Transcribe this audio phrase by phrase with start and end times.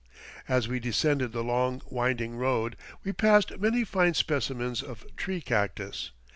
[0.47, 6.09] As we descended the long, winding road we passed many fine specimens of tree cactus.